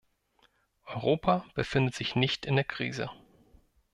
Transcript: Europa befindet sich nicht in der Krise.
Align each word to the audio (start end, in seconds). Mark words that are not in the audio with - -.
Europa 0.87 1.45
befindet 1.53 1.93
sich 1.93 2.15
nicht 2.15 2.47
in 2.47 2.55
der 2.55 2.65
Krise. 2.65 3.11